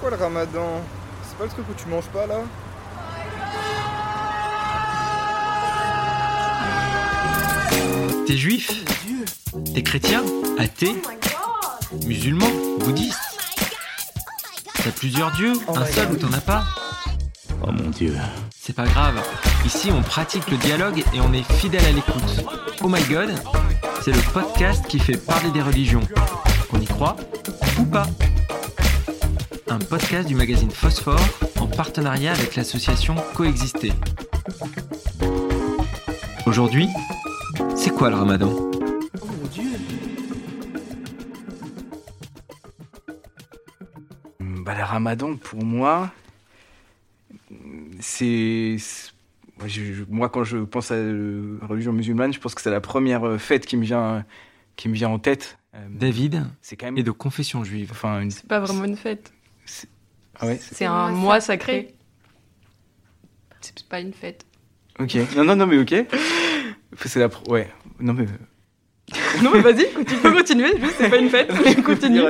[0.00, 0.80] quoi le ramadan?
[1.28, 2.40] C'est pas le truc où tu manges pas là?
[8.26, 8.70] T'es juif?
[9.74, 10.22] T'es chrétien?
[10.58, 11.02] Athée?
[12.06, 12.46] Musulman?
[12.78, 13.18] Bouddhiste?
[14.82, 15.52] T'as plusieurs dieux?
[15.68, 16.64] Un seul ou t'en as pas?
[17.62, 18.16] Oh mon dieu.
[18.58, 19.20] C'est pas grave.
[19.66, 22.46] Ici, on pratique le dialogue et on est fidèle à l'écoute.
[22.82, 23.34] Oh my god,
[24.02, 26.06] c'est le podcast qui fait parler des religions.
[26.72, 27.16] On y croit
[27.78, 28.06] ou pas?
[29.70, 31.20] Un podcast du magazine Phosphore
[31.60, 33.92] en partenariat avec l'association Coexister.
[36.44, 36.88] Aujourd'hui,
[37.76, 38.50] c'est quoi le ramadan?
[44.40, 46.10] Bah, le ramadan, pour moi,
[48.00, 48.76] c'est.
[50.08, 53.38] moi, quand je pense à la religion musulmane, je pense que c'est la première euh,
[53.38, 54.24] fête qui me vient,
[54.74, 55.58] qui me vient en tête.
[55.76, 56.98] Euh, David C'est quand même.
[56.98, 57.90] est de confession juive.
[57.92, 58.32] Enfin, une.
[58.32, 59.32] C'est pas vraiment une fête.
[60.38, 61.94] Ah ouais, c'est- un mois sacré.
[63.60, 64.44] C'est pas une fête.
[64.98, 65.16] ok.
[65.36, 65.94] Non, non, non, mais ok.
[67.06, 67.28] C'est la.
[67.28, 67.68] pro- Ouais.
[67.98, 68.26] Non, mais.
[69.42, 71.50] non mais vas-y, tu peux continuer, juste c'est pas une fête.
[71.84, 72.22] Continue.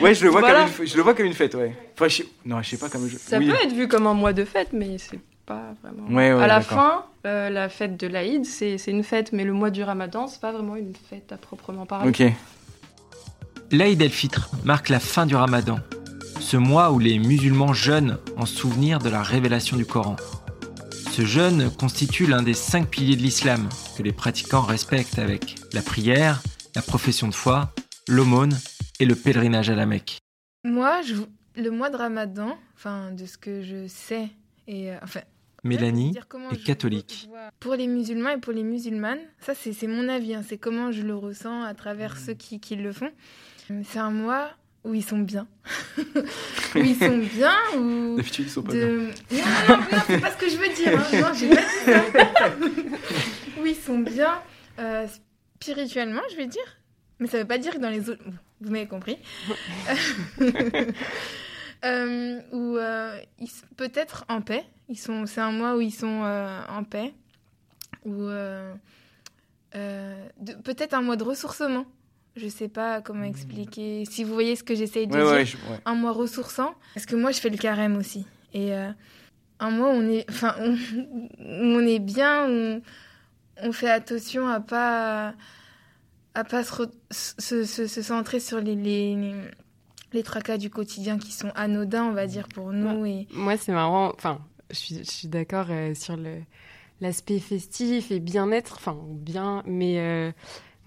[0.00, 0.64] Ouais, je le vois Voilà.
[0.64, 1.72] comme une, f- je le vois comme une fête, ouais.
[1.94, 3.16] Enfin, je non, je sais pas comme je.
[3.16, 3.46] Ça oui.
[3.48, 6.08] peut être vu comme un mois de fête, mais c'est pas vraiment.
[6.08, 9.44] Ouais, ouais, à la fin, euh, la fête de l'Aïd, c'est c'est une fête, mais
[9.44, 12.08] le mois du Ramadan, c'est pas vraiment une fête à proprement parler.
[12.10, 12.22] Ok.
[13.70, 15.78] L'Aïd el-Fitr marque la fin du ramadan,
[16.48, 20.16] ce mois où les musulmans jeûnent en souvenir de la révélation du Coran.
[21.12, 23.68] Ce jeûne constitue l'un des cinq piliers de l'islam
[23.98, 26.40] que les pratiquants respectent avec la prière,
[26.74, 27.74] la profession de foi,
[28.08, 28.56] l'aumône
[28.98, 30.20] et le pèlerinage à la Mecque.
[30.64, 31.16] Moi, je,
[31.54, 34.30] le mois de Ramadan, enfin, de ce que je sais,
[34.66, 35.20] et euh, enfin.
[35.64, 36.14] Mélanie
[36.50, 37.28] est catholique.
[37.60, 40.92] Pour les musulmans et pour les musulmanes, ça c'est c'est mon avis, hein, c'est comment
[40.92, 42.24] je le ressens à travers Mmh.
[42.24, 43.10] ceux qui, qui le font.
[43.84, 44.48] C'est un mois
[44.88, 45.46] où ils sont bien.
[45.98, 48.16] où ils sont bien, où.
[48.16, 48.86] D'habitude, ils sont pas bien.
[48.86, 49.08] Non, non,
[49.68, 50.98] non, non, c'est pas ce que je veux dire.
[50.98, 51.20] hein.
[51.20, 52.50] Non, j'ai pas dit ça.
[53.60, 54.40] oui, ils sont bien
[54.78, 55.06] euh,
[55.60, 56.62] spirituellement, je vais dire.
[57.20, 58.22] Mais ça veut pas dire que dans les autres.
[58.60, 59.18] Vous m'avez compris.
[61.84, 64.64] Euh, ou euh, ils peut-être en paix.
[64.88, 65.26] Ils sont.
[65.26, 67.12] C'est un mois où ils sont euh, en paix.
[68.04, 68.26] Ou
[69.74, 71.86] de- peut-être un mois de ressourcement.
[72.36, 74.04] Je sais pas comment expliquer.
[74.04, 75.80] Si vous voyez ce que j'essaye de Ouais, dire ouais, je- ouais.
[75.84, 76.74] un mois ressourçant.
[76.94, 78.26] Parce que moi, je fais le carême aussi.
[78.54, 78.90] Et euh,
[79.58, 80.76] un mois, on est, enfin, on,
[81.40, 82.82] on est bien, on,
[83.62, 85.34] on fait attention à pas,
[86.34, 89.16] à pas se, re- se, se- se centrer sur les, les,
[90.12, 93.04] les tracas du quotidien qui sont anodins, on va dire, pour nous.
[93.04, 94.12] Et Moi, c'est marrant.
[94.14, 94.38] Enfin,
[94.70, 96.36] je suis, je suis d'accord euh, sur le
[97.00, 98.74] l'aspect festif et bien-être.
[98.76, 99.62] Enfin, bien.
[99.66, 100.30] Mais euh,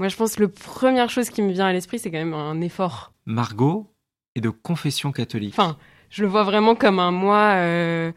[0.02, 2.34] moi, je pense que la première chose qui me vient à l'esprit, c'est quand même
[2.34, 3.14] un effort.
[3.28, 3.94] Margot
[4.34, 5.54] est de confession catholique.
[5.56, 5.78] Enfin,
[6.10, 8.12] je le vois vraiment comme un mois euh,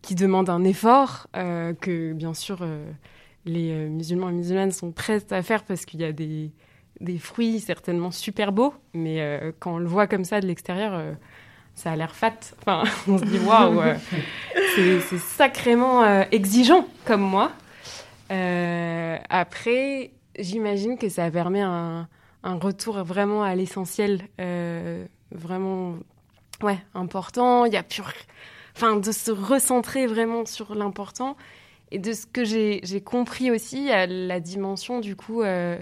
[0.00, 2.90] qui demande un effort euh, que, bien sûr, euh,
[3.44, 6.50] les musulmans et musulmanes sont prêts à faire parce qu'il y a des,
[7.02, 8.72] des fruits certainement super beaux.
[8.94, 11.14] Mais quand on le voit comme ça de l'extérieur,
[11.74, 12.38] ça a l'air fat.
[12.62, 13.82] Enfin, on se dit waouh,
[14.74, 17.52] c'est sacrément exigeant comme moi.
[18.30, 22.08] Après, j'imagine que ça permet un,
[22.42, 25.96] retour vraiment à l'essentiel, euh, vraiment
[26.62, 27.66] ouais, important.
[27.66, 28.02] Il y a plus,
[28.74, 31.36] enfin, de se recentrer vraiment sur l'important.
[31.90, 35.78] Et de ce que j'ai compris aussi, a la dimension du coup, euh,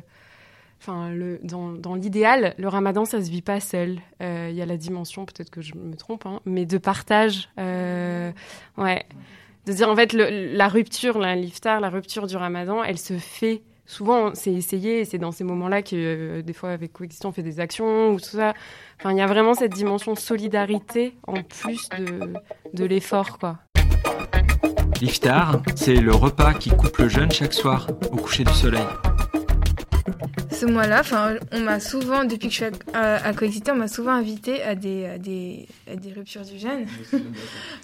[0.81, 1.12] enfin,
[1.43, 3.99] dans, l'idéal, le ramadan, ça se vit pas seul.
[4.23, 7.49] Euh, Il y a la dimension, peut-être que je me trompe, hein, mais de partage.
[7.59, 9.05] Ouais.
[9.67, 13.62] De dire en fait, la rupture, la l'iftar, la rupture du ramadan, elle se fait.
[13.86, 17.32] Souvent, c'est essayé, et c'est dans ces moments-là que, euh, des fois, avec Coexistant, on
[17.32, 18.52] fait des actions ou tout ça.
[18.98, 22.32] Enfin, il y a vraiment cette dimension solidarité en plus de,
[22.75, 23.58] de l'effort, quoi.
[25.00, 28.82] L'iftar, c'est le repas qui coupe le jeûne chaque soir au coucher du soleil.
[30.50, 33.76] ce mois-là, enfin, on m'a souvent, depuis que je suis à, à, à Coexister, on
[33.76, 36.87] m'a souvent invité à des, à des, à des ruptures du jeûne.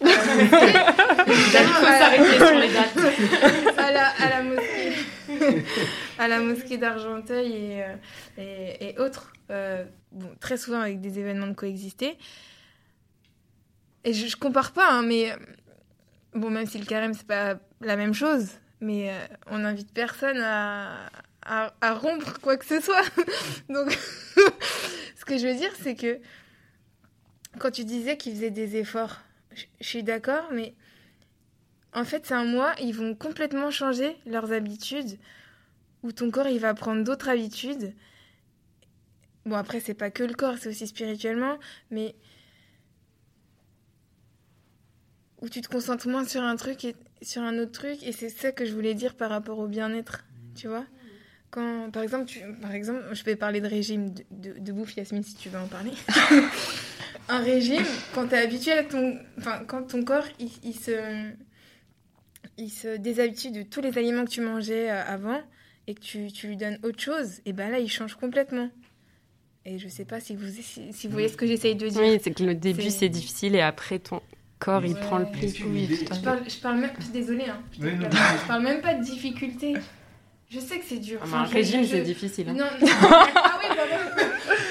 [3.79, 4.93] À la mosquée.
[6.19, 7.85] À la, mosquée, d'Argenteuil et,
[8.39, 9.85] euh, autres, euh,
[10.41, 12.17] très souvent avec des événements de coexister.
[14.05, 15.33] Et je, je compare pas, hein, mais
[16.35, 18.49] bon, même si le carême c'est pas la même chose,
[18.81, 19.19] mais euh,
[19.51, 21.09] on n'invite personne à,
[21.83, 23.05] rompre quoi que ce soit.
[23.69, 23.91] Donc,
[25.17, 26.19] ce que je veux dire, c'est que
[27.59, 29.21] quand tu disais qu'ils faisaient des efforts,
[29.55, 30.75] je suis d'accord, mais
[31.95, 35.19] en fait, c'est un mois, ils vont complètement changer leurs habitudes,
[36.03, 37.95] où ton corps, il va prendre d'autres habitudes.
[39.45, 41.59] Bon, après, c'est pas que le corps, c'est aussi spirituellement,
[41.91, 42.15] mais
[45.41, 48.03] où tu te concentres moins sur un truc et sur un autre truc.
[48.05, 50.25] Et c'est ça que je voulais dire par rapport au bien-être,
[50.55, 50.87] tu vois.
[51.51, 54.97] Quand, par exemple, tu, par exemple, je vais parler de régime de, de, de bouffe,
[54.97, 55.91] Yasmine, si tu veux en parler.
[57.29, 57.85] un régime,
[58.15, 60.93] quand tu es habitué à ton, enfin, quand ton corps, il, il se,
[62.59, 65.41] il se déshabitue de tous les aliments que tu mangeais euh, avant
[65.87, 68.71] et que tu, tu lui donnes autre chose, et ben là, il change complètement.
[69.65, 72.01] Et je sais pas si vous, si, si vous voyez ce que j'essaye de dire.
[72.01, 74.21] Oui, c'est que le début C'est- difficile et après ton
[74.59, 75.55] corps il prend le pli.
[75.67, 79.03] Oui, Je parle, je parle même, désolée, hein, je, Oui, je parle même pas de
[79.05, 79.75] difficulté.
[80.51, 81.19] Je sais que c'est dur.
[81.23, 82.49] Ah, Enfin, un régime je- c'est difficile.
[82.51, 82.55] hein.
[82.55, 82.87] Non, non.
[83.01, 84.05] ah oui, pardon.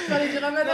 [0.06, 0.72] Je parlais du ramadan.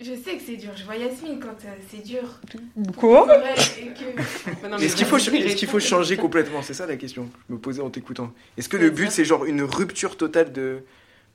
[0.00, 0.70] Je sais que c'est dur.
[0.76, 2.40] Je vois Yasmine quand euh, c'est dur.
[2.96, 4.82] Quoi que...
[4.82, 6.62] Est-ce qu'il faut, qu'il faut changer complètement?
[6.62, 8.32] C'est ça la question que je me posais en t'écoutant.
[8.56, 10.84] Est-ce que le but c'est genre une rupture totale de.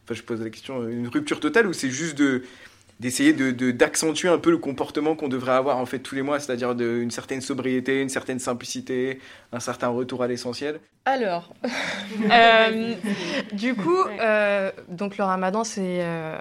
[0.05, 2.43] Enfin, je pose la question, une rupture totale ou c'est juste de
[3.03, 6.21] d'essayer de, de- d'accentuer un peu le comportement qu'on devrait avoir en fait tous les
[6.21, 9.19] mois, c'est-à-dire de- une certaine sobriété, une certaine simplicité,
[9.51, 10.79] un certain retour à l'essentiel.
[11.05, 11.53] Alors,
[12.31, 12.95] euh,
[13.51, 16.37] du coup, euh, donc le ramadan, c'est euh,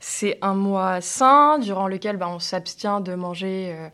[0.00, 3.88] c'est un mois saint durant lequel bah, on s'abstient de manger euh,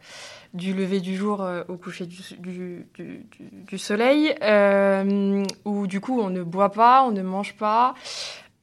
[0.55, 5.87] du lever du jour euh, au coucher du, du, du- du- du soleil, euh, où
[5.87, 7.95] du coup on ne boit pas, on ne mange pas.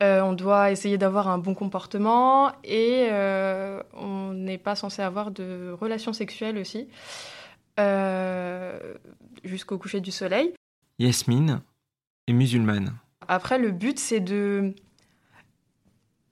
[0.03, 5.31] Euh, on doit essayer d'avoir un bon comportement et euh, on n'est pas censé avoir
[5.31, 6.89] de relations sexuelles aussi
[7.79, 8.77] euh,
[9.45, 10.53] jusqu'au coucher du soleil.
[10.99, 11.61] Yasmine
[12.27, 12.93] est musulmane.
[13.29, 14.73] Après, le but, c'est de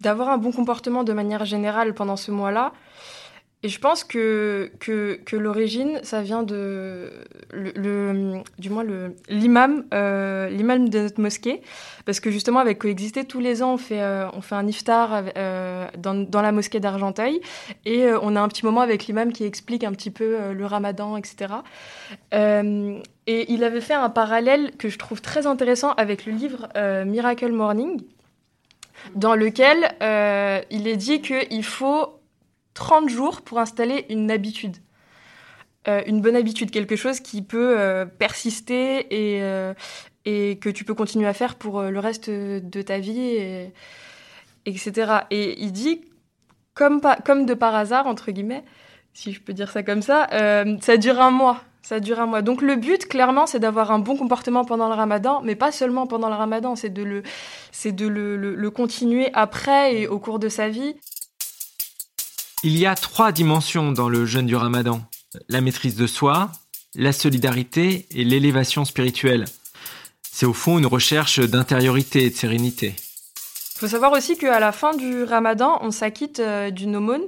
[0.02, 2.74] d'avoir un bon comportement de manière générale pendant ce mois-là.
[3.64, 7.12] Et je pense que, que, l'origine, ça vient de...
[8.58, 8.84] Du moins,
[9.30, 11.62] l'imam euh, l'imam de notre mosquée.
[12.06, 15.26] Parce que justement, avec Coexister, tous les ans, on fait, euh, on fait un iftar
[15.38, 17.40] euh, dans, dans la mosquée d'Argenteuil.
[17.86, 21.16] Et on a un petit moment avec l'imam qui explique un petit peu le ramadan,
[21.16, 21.54] etc.
[22.32, 26.68] Et il avait fait un parallèle que je trouve très intéressant avec le livre
[27.06, 28.02] Miracle Morning,
[29.14, 29.96] dans lequel
[30.72, 32.21] il est dit qu'il faut
[32.74, 34.78] 30 jours pour installer une habitude.
[35.88, 39.74] Euh, une bonne habitude, quelque chose qui peut euh, persister et, euh,
[40.26, 43.74] et que tu peux continuer à faire pour le reste de ta vie, et-
[44.68, 45.14] etc.
[45.32, 46.02] Et il dit,
[46.76, 48.64] comme, de par hasard, entre guillemets,
[49.14, 50.28] si je peux dire ça comme ça,
[50.82, 51.62] ça dure un mois.
[51.82, 52.44] Ça dure un mois.
[52.44, 56.06] Donc le but, clairement, c'est d'avoir un bon comportement pendant le ramadan, mais pas seulement
[56.06, 57.24] pendant le ramadan, c'est de le,
[57.92, 60.96] de le continuer après et au cours de sa vie.
[62.64, 65.02] Il y a trois dimensions dans le jeûne du ramadan.
[65.50, 66.52] La maîtrise de soi,
[66.94, 69.46] la solidarité et l'élévation spirituelle.
[70.22, 72.94] C'est au fond une recherche d'intériorité et de sérénité.
[73.76, 77.24] Il faut savoir aussi qu'à la fin du ramadan, on s'acquitte euh, d'une aumône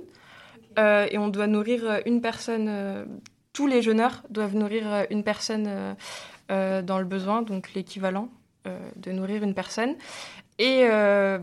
[0.77, 3.07] euh, et on doit nourrir euh, une personne.
[3.53, 5.95] tous les jeûneurs doivent nourrir une personne
[6.49, 8.29] dans le besoin, donc l'équivalent
[8.65, 9.95] de nourrir une personne.
[10.59, 11.39] Et euh,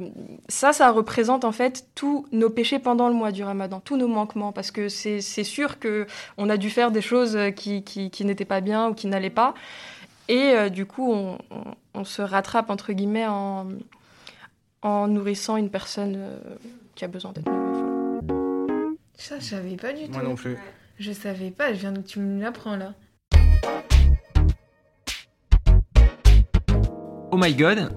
[0.48, 4.06] ça, ça représente en fait tous nos péchés pendant le mois du ramadan, tous nos
[4.08, 6.06] manquements, parce que c'est sûr que
[6.38, 9.28] on a dû faire des choses qui, qui, qui n'étaient pas bien ou qui n'allaient
[9.30, 9.54] pas.
[10.28, 13.66] Et euh, du coup, on, on- on se rattrape, entre guillemets, en,
[14.82, 16.38] en nourrissant une personne euh,
[16.94, 18.96] qui a besoin d'être nourrie.
[19.16, 20.28] Ça, je savais pas du Moi tout.
[20.28, 20.56] non plus.
[21.00, 22.00] Je savais pas, je viens de...
[22.00, 22.94] tu me l'apprends là.
[27.32, 27.90] Oh my god,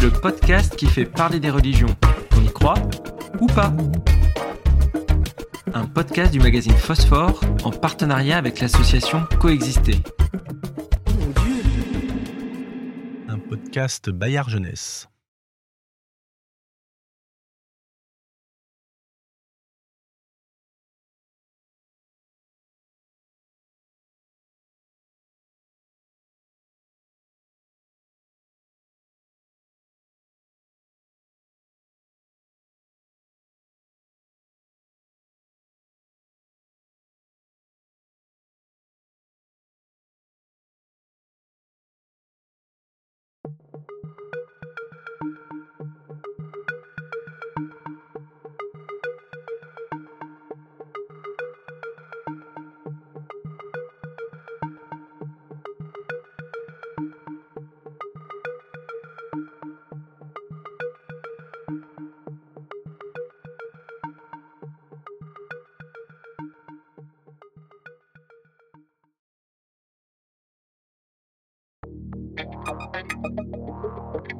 [0.00, 1.94] le podcast qui fait parler des religions,
[2.32, 2.74] qu'on y croit
[3.38, 3.72] ou pas.
[5.74, 9.98] Un podcast du magazine Phosphore en partenariat avec l'association Coexister.
[13.28, 15.06] Un podcast Bayard Jeunesse.
[72.78, 73.12] Thank
[74.32, 74.39] you.